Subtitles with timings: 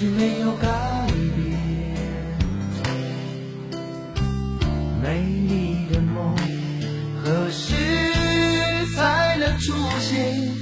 [0.00, 0.68] 是没有改
[1.34, 1.58] 变。
[5.02, 6.36] 美丽的梦
[7.20, 7.74] 何时
[8.94, 10.52] 才能出现？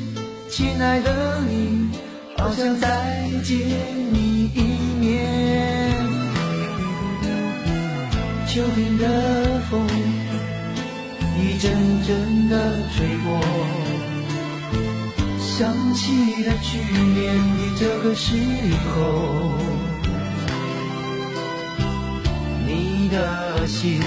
[0.49, 1.91] 亲爱的你，
[2.39, 3.59] 好想再见
[4.11, 4.63] 你一
[5.01, 6.03] 面。
[8.47, 9.87] 秋天的风
[11.39, 11.71] 一阵
[12.07, 13.39] 阵的吹过，
[15.59, 18.37] 想起了去年的这个时
[18.95, 19.57] 候，
[22.67, 23.99] 你的心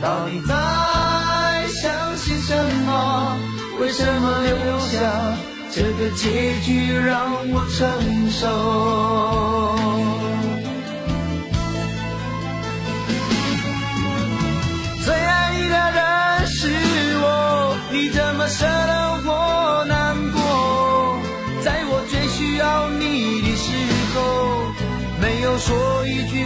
[0.00, 0.54] 到底在
[1.68, 2.56] 想些什
[2.86, 3.36] 么？
[3.80, 5.36] 为什么留下
[5.70, 8.48] 这个结局让我承受？
[15.04, 16.70] 最爱你的人是
[17.20, 18.66] 我，你怎么舍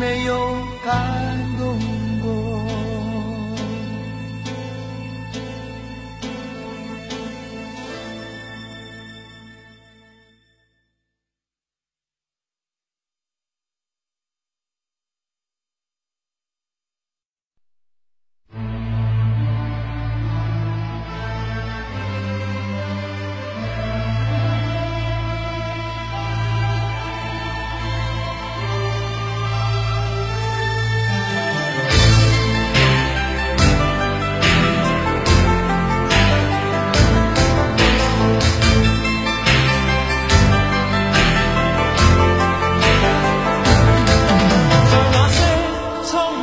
[0.00, 0.34] 没有
[0.82, 1.49] 感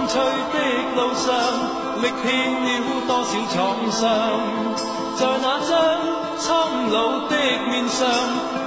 [0.07, 0.23] 苍翠
[0.53, 0.56] 的
[0.95, 1.28] 路上，
[2.01, 2.28] 历遍
[2.63, 2.66] 了
[3.07, 3.56] 多少创
[3.91, 4.01] 伤，
[5.18, 5.69] 在那张
[6.40, 6.45] 苍
[6.90, 6.95] 老
[7.28, 7.35] 的
[7.68, 8.07] 面上，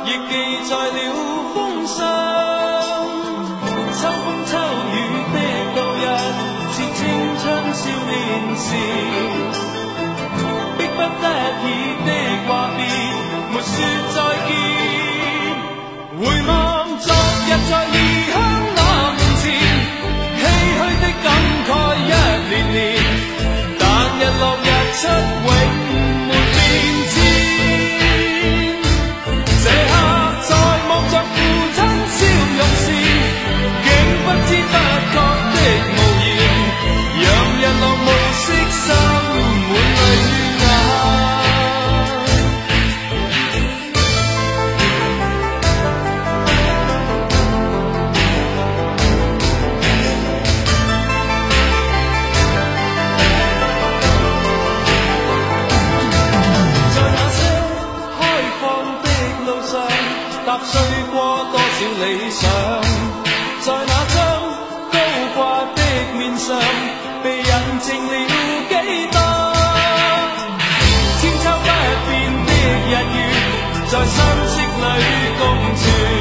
[0.04, 0.30] 亦记
[0.68, 0.98] 载了
[1.54, 1.56] 风
[1.86, 1.98] 霜。
[3.96, 4.52] 秋风秋
[4.92, 4.94] 雨
[5.32, 5.36] 的
[5.74, 6.04] 度日，
[6.72, 6.98] 是青
[7.40, 7.42] 春
[7.72, 8.12] 少年
[8.54, 8.68] 时，
[10.76, 11.24] 迫不得
[11.64, 11.66] 已
[12.04, 12.08] 的
[12.46, 12.78] 话别，
[13.50, 13.72] 没说
[14.14, 14.50] 再见。
[16.18, 16.50] 回望
[16.98, 17.94] 昨日在異
[60.50, 60.80] 踏碎
[61.12, 62.50] 过多少理想，
[63.60, 64.18] 在那张
[64.90, 64.98] 高
[65.36, 65.38] 挂
[65.76, 65.80] 的
[66.18, 66.58] 面上，
[67.22, 67.44] 被印
[67.78, 68.12] 证了
[68.68, 68.74] 几
[69.12, 69.16] 多？
[71.20, 71.68] 千秋不
[72.10, 72.10] 变
[72.46, 72.50] 的
[72.82, 73.16] 日月，
[73.86, 74.16] 在相
[74.48, 75.06] 识里
[75.38, 75.40] 共
[75.76, 76.19] 存。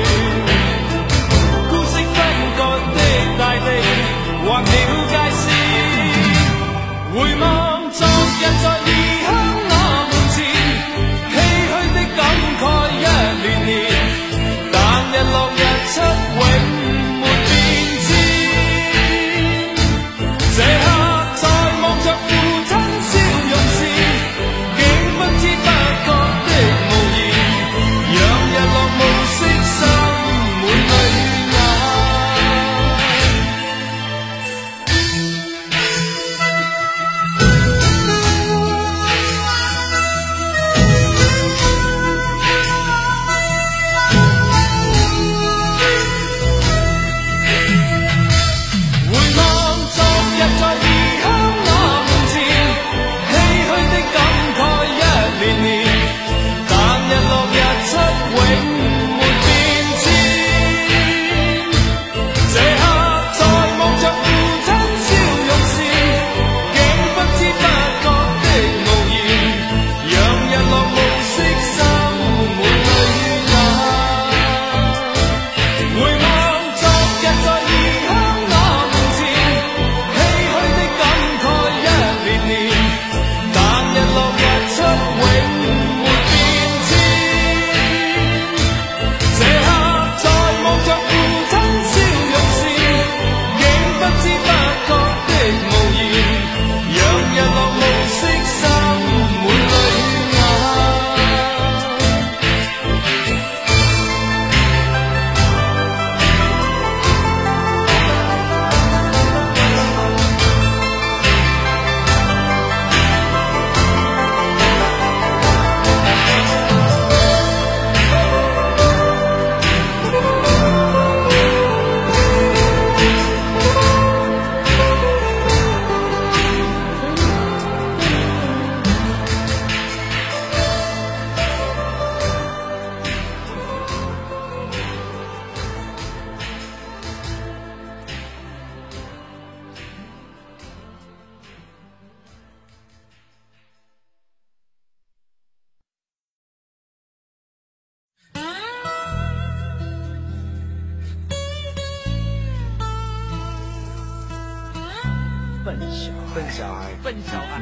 [155.69, 157.62] 笨小孩笨小孩，笨小孩。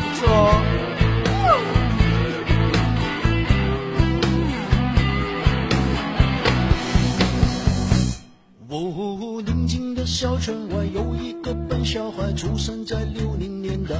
[0.00, 0.40] 不错哦。
[8.70, 13.94] 哦，宁静的小村外有一个笨小孩，出生在六零年代。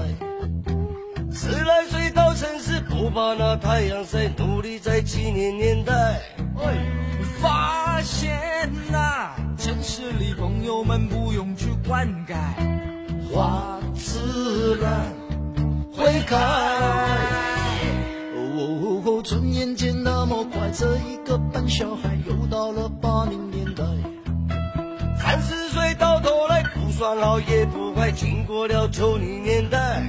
[1.30, 6.22] 十来岁到城市，不怕那太阳晒，努力在七年年代。
[6.56, 6.74] 哎
[7.40, 12.34] 发现呐、城市里朋友们不用去灌溉，
[13.32, 14.90] 花自然
[15.90, 16.36] 会开。
[18.36, 23.82] 哦，转眼间那么快，这一个笨小孩又到了八零年代。
[25.18, 30.02] 三十岁到头来不算老也不坏，经过了九零年代。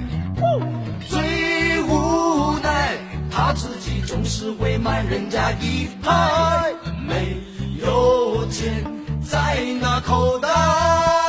[1.07, 2.97] 最无奈，
[3.31, 6.73] 他自己总是会慢人家一拍，
[7.07, 7.37] 没
[7.81, 8.85] 有钱
[9.21, 11.24] 在那口袋。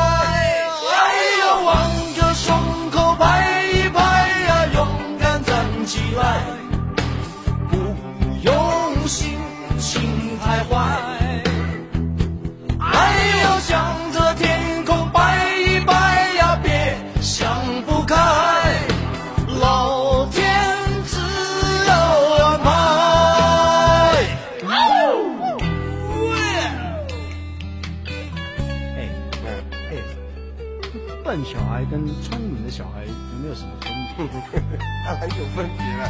[31.26, 34.60] 笨小孩跟聪明的小孩有没有什么分别？
[35.04, 36.08] 当然有分别了，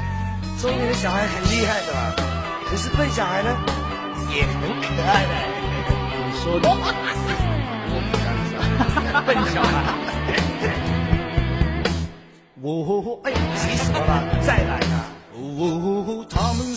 [0.59, 2.13] 聪明的小孩很厉害的嘛，
[2.69, 3.49] 可是笨小孩呢，
[4.35, 5.31] 也很可爱的。
[6.13, 8.55] 你说的，我不敢笑，
[9.27, 9.75] 笨小孩。
[12.63, 14.11] 哦，哎，急死我了，
[14.45, 15.09] 再来啊！
[15.33, 16.75] 哦，他们说。